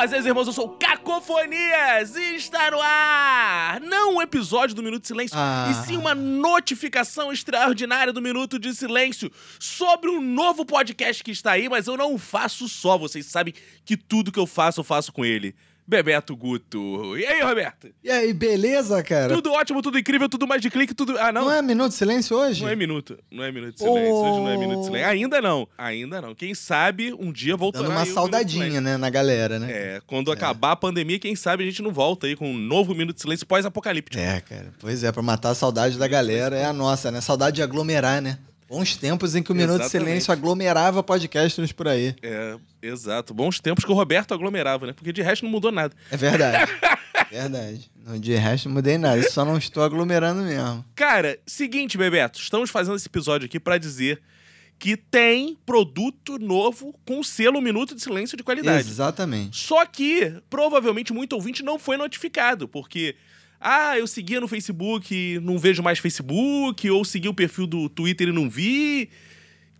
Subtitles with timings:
[0.00, 0.46] fazeres, irmãos?
[0.46, 3.78] Eu sou o Cacofonias e está no ar!
[3.82, 5.68] Não um episódio do Minuto de Silêncio, Ah.
[5.70, 11.52] e sim uma notificação extraordinária do Minuto de Silêncio sobre um novo podcast que está
[11.52, 12.96] aí, mas eu não faço só.
[12.96, 13.52] Vocês sabem
[13.84, 15.54] que tudo que eu faço, eu faço com ele.
[15.90, 17.18] Bebeto Guto.
[17.18, 17.88] E aí, Roberto?
[18.04, 19.34] E aí, beleza, cara?
[19.34, 21.18] Tudo ótimo, tudo incrível, tudo mais de clique, tudo.
[21.18, 21.46] Ah, não?
[21.46, 22.62] Não é minuto de silêncio hoje?
[22.62, 23.18] Não é minuto.
[23.28, 24.14] Não é minuto de silêncio.
[24.14, 24.30] Oh.
[24.30, 25.08] Hoje não é minuto de silêncio.
[25.08, 25.66] Ainda não.
[25.76, 26.32] Ainda não.
[26.32, 27.88] Quem sabe um dia voltará.
[27.88, 29.66] Dando uma saudadinha, né, na galera, né?
[29.68, 32.94] É, quando acabar a pandemia, quem sabe a gente não volta aí com um novo
[32.94, 34.22] minuto de silêncio pós-apocalíptico.
[34.22, 34.72] É, cara.
[34.78, 37.20] Pois é, pra matar a saudade da galera é a nossa, né?
[37.20, 38.38] Saudade de aglomerar, né?
[38.70, 40.06] Bons tempos em que o Minuto de Exatamente.
[40.06, 42.14] Silêncio aglomerava podcasters por aí.
[42.22, 43.34] É, exato.
[43.34, 44.92] Bons tempos que o Roberto aglomerava, né?
[44.92, 45.92] Porque de resto não mudou nada.
[46.08, 46.70] É verdade.
[47.28, 47.90] verdade.
[48.20, 50.84] De resto não mudei nada, só não estou aglomerando mesmo.
[50.94, 54.22] Cara, seguinte, Bebeto, estamos fazendo esse episódio aqui pra dizer
[54.78, 58.88] que tem produto novo com selo Minuto de Silêncio de qualidade.
[58.88, 59.58] Exatamente.
[59.58, 63.16] Só que, provavelmente, muito ouvinte não foi notificado, porque.
[63.60, 68.28] Ah, eu seguia no Facebook, não vejo mais Facebook, ou segui o perfil do Twitter
[68.28, 69.10] e não vi.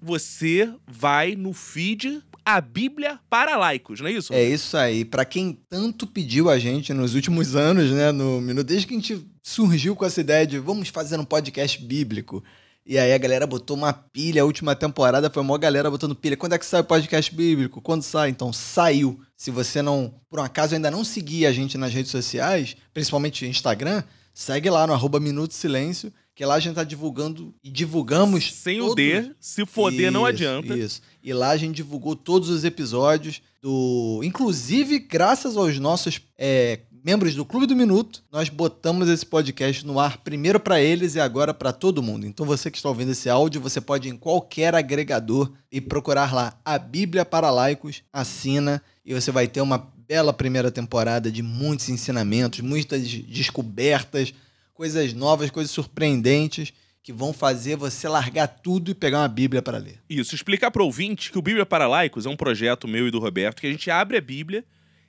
[0.02, 4.32] Você vai no feed A Bíblia para Laicos, não é isso?
[4.34, 5.04] É isso aí.
[5.04, 9.26] Pra quem tanto pediu a gente nos últimos anos, né, no desde que a gente
[9.42, 12.44] surgiu com essa ideia de vamos fazer um podcast bíblico.
[12.86, 16.36] E aí a galera botou uma pilha, a última temporada foi uma galera botando pilha.
[16.36, 17.80] Quando é que sai o podcast bíblico?
[17.80, 18.30] Quando sai?
[18.30, 19.20] Então saiu.
[19.36, 23.46] Se você não, por um acaso ainda não seguia a gente nas redes sociais, principalmente
[23.46, 24.02] Instagram,
[24.34, 28.80] segue lá no arroba Minuto Silêncio, que lá a gente tá divulgando e divulgamos Sem
[28.80, 30.76] o D, se foder não adianta.
[30.76, 31.02] Isso.
[31.22, 34.20] E lá a gente divulgou todos os episódios do.
[34.24, 39.98] Inclusive, graças aos nossos é, membros do Clube do Minuto, nós botamos esse podcast no
[39.98, 42.26] ar primeiro para eles e agora para todo mundo.
[42.26, 46.34] Então você que está ouvindo esse áudio, você pode ir em qualquer agregador e procurar
[46.34, 51.42] lá a Bíblia para Laicos, assina e você vai ter uma bela primeira temporada de
[51.42, 54.34] muitos ensinamentos, muitas descobertas,
[54.74, 56.72] coisas novas, coisas surpreendentes
[57.02, 60.00] que vão fazer você largar tudo e pegar uma Bíblia para ler.
[60.08, 63.18] Isso, explicar para ouvinte que o Bíblia para Laicos é um projeto meu e do
[63.18, 64.64] Roberto que a gente abre a Bíblia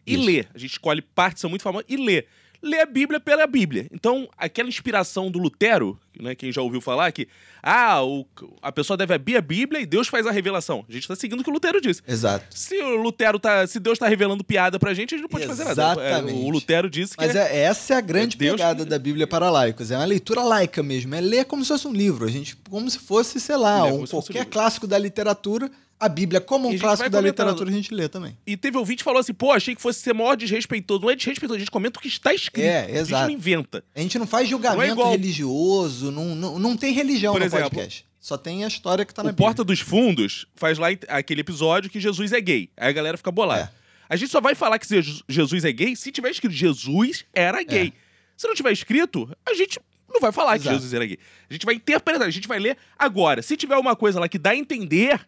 [0.06, 0.24] e Isso.
[0.26, 0.46] lê.
[0.54, 2.26] A gente escolhe partes, são muito famosas, e lê.
[2.64, 3.88] Lê a Bíblia pela Bíblia.
[3.92, 7.28] Então, aquela inspiração do Lutero, né, quem já ouviu falar que
[7.64, 8.24] ah, o-
[8.62, 10.86] a pessoa deve abrir a Bíblia e Deus faz a revelação.
[10.88, 12.04] A gente está seguindo o que o Lutero disse.
[12.08, 12.46] Exato.
[12.56, 15.48] Se o Lutero tá, se Deus tá revelando piada pra gente, a gente não pode
[15.48, 15.82] fazer nada.
[16.04, 16.38] É, Exatamente.
[16.46, 19.00] O Lutero disse que Mas é, essa é a grande É Deus pegada que- da
[19.00, 19.90] Bíblia para laicos.
[19.90, 21.16] É uma leitura laica mesmo.
[21.16, 22.26] É ler como se fosse um livro.
[22.26, 24.50] A gente, como se fosse, sei lá, Ler um, um qualquer livro.
[24.50, 25.68] clássico da literatura.
[26.02, 27.46] A Bíblia, como um clássico da comentando.
[27.46, 28.36] literatura, a gente lê também.
[28.46, 31.02] E teve ouvinte que falou assim: pô, achei que fosse ser maior desrespeitoso.
[31.02, 32.66] Não é desrespeitoso, a gente comenta o que está escrito.
[32.66, 33.24] É, A gente exato.
[33.26, 33.84] não inventa.
[33.96, 37.40] A gente não faz Não é julgamento igual- religioso, não, não, não tem religião Por
[37.40, 38.06] no exemplo, podcast.
[38.20, 39.48] Só tem a história que tá na o Bíblia.
[39.48, 42.70] Porta dos Fundos faz lá aquele episódio que Jesus é gay.
[42.78, 43.72] Aí a galera fica bolada.
[43.76, 43.82] É.
[44.10, 47.94] A gente só vai falar que Jesus- é gay se tiver escrito Jesus era gay.
[48.36, 49.80] Se não tiver escrito, a gente
[50.12, 50.76] não vai falar que Exato.
[50.78, 51.18] Jesus era gay.
[51.50, 53.42] A gente vai interpretar, a gente vai ler agora.
[53.42, 55.20] Se tiver uma coisa lá que dá a entender,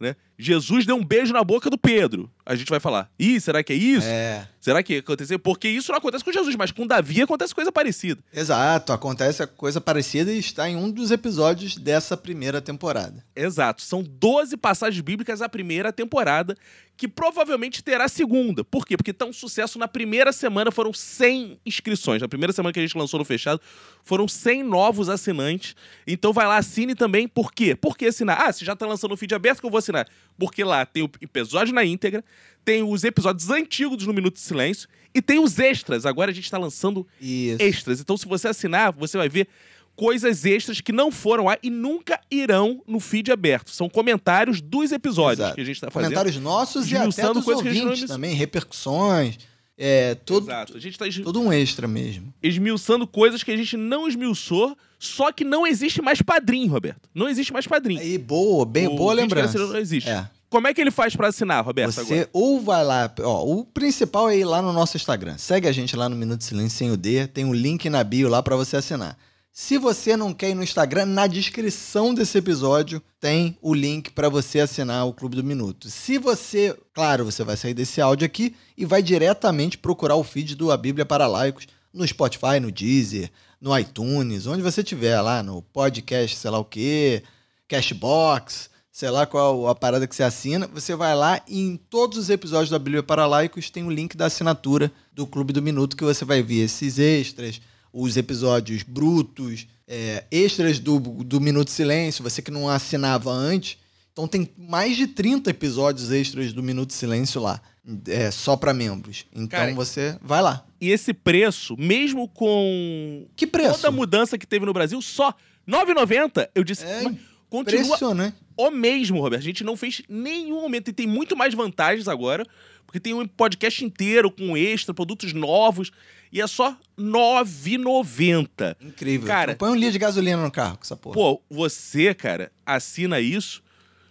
[0.00, 0.16] né?
[0.40, 2.30] Jesus deu um beijo na boca do Pedro.
[2.44, 4.06] A gente vai falar, ih, será que é isso?
[4.06, 5.38] É, Será que aconteceu?
[5.38, 8.22] Porque isso não acontece com Jesus, mas com Davi acontece coisa parecida.
[8.32, 8.92] exato.
[8.92, 13.24] Acontece coisa parecida e está em um dos episódios dessa primeira temporada.
[13.34, 13.80] Exato.
[13.80, 16.54] São 12 passagens bíblicas a primeira temporada,
[16.94, 18.62] que provavelmente terá a segunda.
[18.62, 18.98] Por quê?
[18.98, 22.20] Porque tá um sucesso na primeira semana, foram 100 inscrições.
[22.20, 23.58] Na primeira semana que a gente lançou no fechado,
[24.04, 25.74] foram 100 novos assinantes.
[26.06, 27.26] Então vai lá, assine também.
[27.26, 27.74] Por quê?
[27.74, 28.42] Por que assinar?
[28.42, 30.06] Ah, se já tá lançando o feed aberto, que eu vou assinar.
[30.40, 32.24] Porque lá tem o episódio na íntegra,
[32.64, 36.06] tem os episódios antigos no Minuto de Silêncio e tem os extras.
[36.06, 37.62] Agora a gente tá lançando Isso.
[37.62, 38.00] extras.
[38.00, 39.46] Então, se você assinar, você vai ver
[39.94, 43.70] coisas extras que não foram lá e nunca irão no feed aberto.
[43.70, 45.54] São comentários dos episódios Exato.
[45.56, 46.08] que a gente tá fazendo.
[46.12, 49.36] Comentários nossos e até dos ouvintes também, repercussões,
[49.76, 50.76] é, todo, Exato.
[50.76, 52.32] A gente tá todo um extra mesmo.
[52.42, 57.08] esmiuçando coisas que a gente não esmiuçou, só que não existe mais padrinho, Roberto.
[57.14, 57.98] Não existe mais padrinho.
[57.98, 59.58] Aí, boa, bem O boa lembrança.
[59.58, 60.10] não existe.
[60.10, 60.28] É.
[60.50, 62.28] Como é que ele faz pra assinar, Roberto, Você agora?
[62.32, 65.38] ou vai lá, ó, o principal é ir lá no nosso Instagram.
[65.38, 68.28] Segue a gente lá no Minuto Silêncio sem o D, tem um link na bio
[68.28, 69.16] lá pra você assinar.
[69.52, 74.28] Se você não quer ir no Instagram, na descrição desse episódio tem o link pra
[74.28, 75.88] você assinar o Clube do Minuto.
[75.88, 80.54] Se você, claro, você vai sair desse áudio aqui e vai diretamente procurar o feed
[80.56, 83.30] do A Bíblia para Laicos no Spotify, no Deezer,
[83.60, 87.22] no iTunes, onde você tiver lá, no podcast, sei lá o quê,
[87.68, 88.70] Cashbox,
[89.00, 92.28] sei lá qual a parada que você assina, você vai lá e em todos os
[92.28, 96.04] episódios da Bíblia para Laicos tem o link da assinatura do Clube do Minuto que
[96.04, 102.42] você vai ver esses extras, os episódios brutos, é, extras do, do Minuto Silêncio, você
[102.42, 103.78] que não assinava antes
[104.12, 107.58] Então tem mais de 30 episódios extras do Minuto Silêncio lá.
[108.06, 109.24] É, só para membros.
[109.32, 110.66] Então Cara, você vai lá.
[110.78, 113.76] E esse preço, mesmo com Que preço?
[113.76, 115.30] toda a mudança que teve no Brasil, só
[115.66, 117.16] R$ 9,90, eu disse, É "Mas
[117.48, 118.36] continua Impressionante.
[118.68, 119.40] O mesmo, Roberto.
[119.42, 122.44] A gente não fez nenhum aumento e tem muito mais vantagens agora,
[122.86, 125.90] porque tem um podcast inteiro com extra, produtos novos,
[126.32, 128.76] e é só R$ 9,90.
[128.80, 129.26] Incrível.
[129.26, 131.14] Cara- põe um litro de gasolina no carro com essa porra.
[131.14, 133.62] Pô, você, cara, assina isso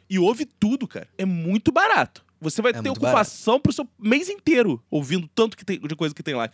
[0.09, 1.07] e ouve tudo, cara.
[1.17, 2.23] É muito barato.
[2.41, 6.15] Você vai É ter ocupação pro seu mês inteiro ouvindo tanto que tem, de coisa
[6.15, 6.49] que tem lá.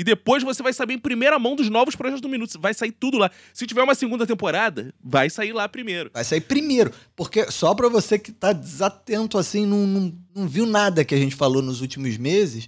[0.00, 2.58] E depois você vai saber em primeira mão dos novos projetos do Minuto.
[2.58, 3.30] Vai sair tudo lá.
[3.52, 6.10] Se tiver uma segunda temporada, vai sair lá primeiro.
[6.14, 6.90] Vai sair primeiro.
[7.14, 11.18] Porque só pra você que tá desatento assim, não, não, não viu nada que a
[11.18, 12.66] gente falou nos últimos meses.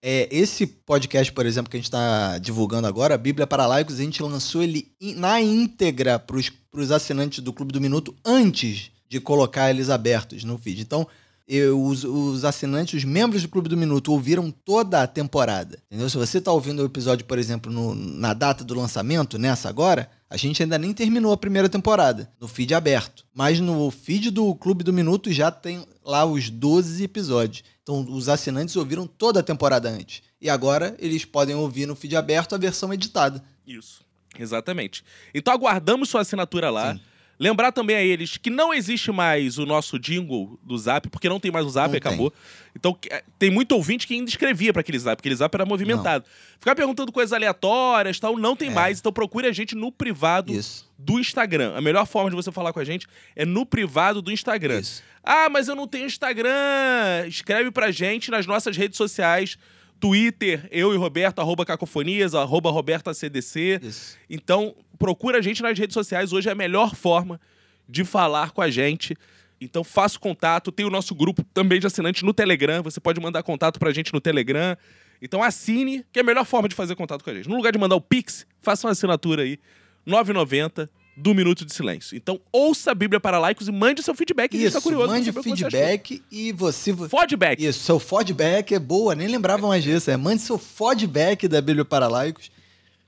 [0.00, 4.00] É, esse podcast, por exemplo, que a gente tá divulgando agora, a Bíblia para Laicos,
[4.00, 9.20] a gente lançou ele na íntegra pros, pros assinantes do Clube do Minuto antes de
[9.20, 10.80] colocar eles abertos no feed.
[10.80, 11.06] Então,
[11.52, 15.78] eu- os, os assinantes, os membros do Clube do Minuto ouviram toda a temporada.
[15.90, 16.08] Entendeu?
[16.08, 20.08] Se você tá ouvindo o episódio, por exemplo, no- na data do lançamento, nessa agora,
[20.28, 23.24] a gente ainda nem terminou a primeira temporada, no feed aberto.
[23.34, 27.64] Mas no feed do Clube do Minuto já tem lá os 12 episódios.
[27.82, 30.22] Então os assinantes ouviram toda a temporada antes.
[30.40, 33.42] E agora eles podem ouvir no feed aberto a versão editada.
[33.66, 34.02] Isso.
[34.38, 35.02] Exatamente.
[35.34, 36.94] Então aguardamos sua assinatura lá.
[36.94, 37.00] Sim.
[37.42, 41.40] Lembrar também a eles que não existe mais o nosso jingle do Zap, porque não
[41.40, 42.30] tem mais o Zap, Não acabou.
[42.76, 45.64] Então é, tem muito ouvinte que ainda escrevia para aquele Zap, porque aquele Zap era
[45.64, 46.26] movimentado.
[46.58, 48.72] Ficar perguntando coisas aleatórias tal, não tem É.
[48.74, 48.98] mais.
[49.00, 50.86] Então procure a gente no privado Isso.
[50.98, 51.72] do Instagram.
[51.74, 54.78] A melhor forma de você falar com a gente é no privado do Instagram.
[54.80, 55.02] Isso.
[55.24, 57.26] Ah, mas eu não tenho Instagram.
[57.26, 59.56] Escreve pra gente nas nossas redes sociais.
[59.98, 63.80] Twitter, eu e Roberto, arroba cacofonias, arroba robertacdc.
[63.82, 64.16] Isso.
[64.30, 66.30] Então, procura a gente nas redes sociais.
[66.30, 67.40] Hoje é a melhor forma
[67.88, 69.16] de falar com a gente.
[69.58, 70.70] Então, faça o contato.
[70.70, 72.82] Tem o nosso grupo também de assinantes no Telegram.
[72.82, 74.76] Você pode mandar contato pra gente no Telegram.
[75.20, 77.48] Então, assine, que é a melhor forma de fazer contato com a gente.
[77.48, 79.58] No lugar de mandar o Pix, faça uma assinatura aí,
[80.06, 82.16] R$ 9,90 do Minuto de Silêncio.
[82.16, 84.52] Então, ouça a Bíblia para laicos e mande seu feedback.
[84.52, 84.82] tá Isso.
[84.82, 85.06] curioso.
[85.06, 86.94] pra Mande que você feedback e você.
[86.94, 87.64] Feedback.
[87.64, 90.10] Isso, seu feedback é boa, nem lembrava mais disso.
[90.10, 92.50] É, mande seu feedback da Bíblia para Laicos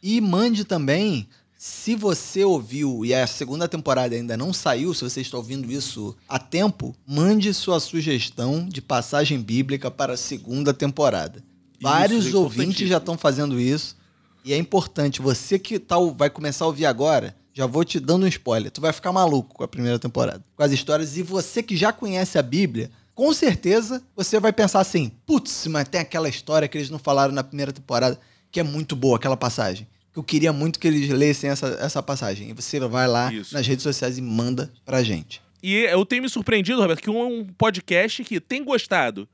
[0.02, 1.28] e mande também,
[1.64, 6.16] se você ouviu e a segunda temporada ainda não saiu, se você está ouvindo isso
[6.28, 11.40] a tempo, mande sua sugestão de passagem bíblica para a segunda temporada.
[11.80, 13.96] Vários é ouvintes já estão fazendo isso
[14.44, 15.22] e é importante.
[15.22, 18.72] Você que tá, vai começar a ouvir agora, já vou te dando um spoiler.
[18.72, 21.16] Tu vai ficar maluco com a primeira temporada, com as histórias.
[21.16, 25.86] E você que já conhece a Bíblia, com certeza você vai pensar assim: putz, mas
[25.88, 28.18] tem aquela história que eles não falaram na primeira temporada,
[28.50, 29.86] que é muito boa, aquela passagem.
[30.12, 32.50] Que eu queria muito que eles lessem essa, essa passagem.
[32.50, 33.54] E você vai lá Isso.
[33.54, 35.40] nas redes sociais e manda pra gente.
[35.62, 39.28] E eu tenho me surpreendido, Roberto, que um, podcast que tem gostado.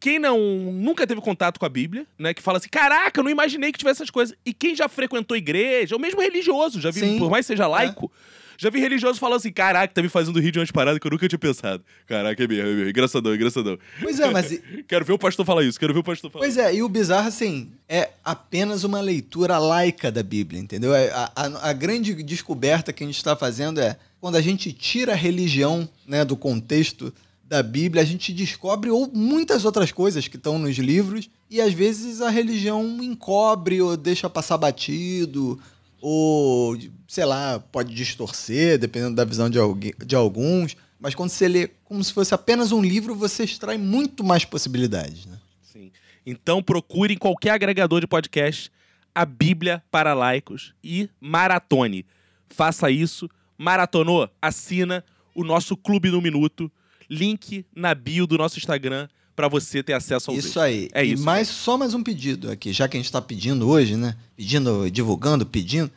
[0.00, 0.38] Quem não
[0.72, 2.32] nunca teve contato com a Bíblia, né?
[2.32, 4.36] Que fala assim: caraca, eu não imaginei que tivesse essas coisas.
[4.46, 7.16] E quem já frequentou igreja, ou mesmo religioso, já vi, Sim.
[7.16, 7.18] É.
[7.18, 8.10] por mais que seja laico,
[8.58, 11.10] já vi religioso falando assim: caraca, tá me fazendo rir de umas paradas que eu
[11.10, 11.82] nunca tinha pensado.
[12.06, 12.90] Caraca, é mesmo, é mesmo.
[12.90, 13.78] Engraçadão, engraçadão.
[14.02, 14.60] Pois é, mas.
[14.86, 16.44] Quero ver o pastor falar isso, quero ver o pastor falar.
[16.44, 20.94] Pois é, e o bizarro, assim, é apenas uma leitura laica da Bíblia, entendeu?
[20.94, 24.72] É, A, a- a grande descoberta que a gente está fazendo é quando a gente
[24.72, 27.12] tira a religião né, do contexto
[27.44, 31.72] da Bíblia, a gente descobre ou muitas outras coisas que estão nos livros e às
[31.72, 35.58] vezes a religião encobre ou deixa passar batido
[36.00, 36.76] ou,
[37.06, 40.76] sei lá, pode distorcer, dependendo da visão de, alguém, de alguns.
[40.98, 45.26] Mas quando você lê como se fosse apenas um livro, você extrai muito mais possibilidades,
[45.26, 45.38] né?
[45.62, 45.90] Sim.
[46.26, 48.70] Então procure em qualquer agregador de podcast
[49.14, 52.06] a Bíblia para laicos e maratone.
[52.48, 53.28] Faça isso.
[53.56, 54.30] Maratonou?
[54.40, 56.70] Assina o nosso Clube no Minuto.
[57.10, 60.88] Link na bio do nosso Instagram para você ter acesso ao Isso aí.
[60.92, 61.24] É E isso.
[61.24, 64.16] mais só mais um pedido aqui, já que a gente está pedindo hoje, né?
[64.36, 65.88] Pedindo, divulgando, pedindo.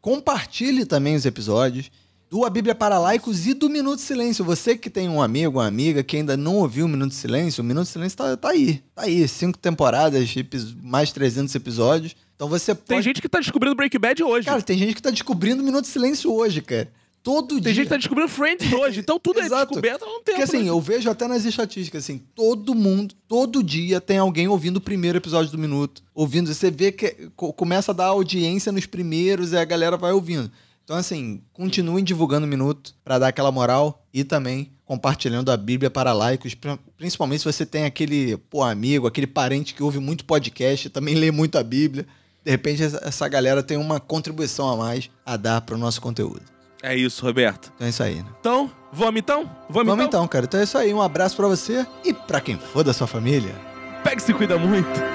[0.00, 1.90] Compartilhe também os episódios
[2.30, 4.44] do A Bíblia para Laicos e do Minuto de Silêncio.
[4.44, 7.64] Você que tem um amigo, uma amiga que ainda não ouviu o Minuto de Silêncio,
[7.64, 8.80] o Minuto de Silêncio tá, tá aí.
[8.94, 10.32] Tá aí, cinco temporadas,
[10.80, 12.14] mais 300 episódios.
[12.36, 13.02] Então você Tem pode...
[13.02, 14.46] gente que tá descobrindo Breaking Bad hoje.
[14.46, 16.88] Cara, tem gente que tá descobrindo o Minuto de Silêncio hoje, cara.
[17.24, 17.74] Todo Tem dia.
[17.74, 19.00] gente que tá descobrindo Friends hoje.
[19.00, 20.22] Então tudo é descoberto um tempo.
[20.24, 20.68] Porque assim, né?
[20.68, 25.16] eu vejo até nas estatísticas, assim, todo mundo, todo dia tem alguém ouvindo o primeiro
[25.18, 26.02] episódio do Minuto.
[26.14, 30.12] Ouvindo, você vê que co- começa a dar audiência nos primeiros e a galera vai
[30.12, 30.50] ouvindo.
[30.84, 35.88] Então, assim, continuem divulgando o Minuto pra dar aquela moral e também compartilhando a Bíblia
[35.90, 40.26] para laicos, pri- principalmente se você tem aquele pô, amigo, aquele parente que ouve muito
[40.26, 42.06] podcast, também lê muito a Bíblia.
[42.44, 46.42] De repente, essa galera tem uma contribuição a mais a dar para o nosso conteúdo.
[46.86, 47.72] É isso, Roberto.
[47.74, 48.26] Então é isso aí, né?
[48.38, 49.50] Então, vamos então?
[49.70, 50.44] Vamos, Vamos então, cara.
[50.44, 50.92] Então é isso aí.
[50.92, 53.54] Um abraço pra você e pra quem for da sua família.
[54.02, 55.13] Pega e se cuida muito.